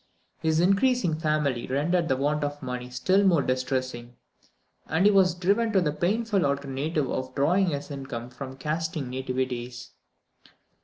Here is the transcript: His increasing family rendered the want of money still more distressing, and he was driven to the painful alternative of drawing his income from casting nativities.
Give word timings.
His 0.39 0.59
increasing 0.59 1.19
family 1.19 1.67
rendered 1.67 2.07
the 2.07 2.17
want 2.17 2.43
of 2.43 2.63
money 2.63 2.89
still 2.89 3.23
more 3.23 3.43
distressing, 3.43 4.15
and 4.87 5.05
he 5.05 5.11
was 5.11 5.35
driven 5.35 5.71
to 5.73 5.79
the 5.79 5.91
painful 5.91 6.43
alternative 6.43 7.07
of 7.11 7.35
drawing 7.35 7.67
his 7.67 7.91
income 7.91 8.31
from 8.31 8.57
casting 8.57 9.11
nativities. 9.11 9.91